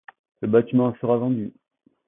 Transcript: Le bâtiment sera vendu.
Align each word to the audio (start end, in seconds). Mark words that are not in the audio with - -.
Le 0.41 0.47
bâtiment 0.47 0.95
sera 0.99 1.17
vendu. 1.17 1.53